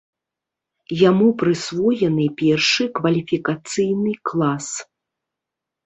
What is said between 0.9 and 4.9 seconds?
Яму прысвоены першы кваліфікацыйны клас.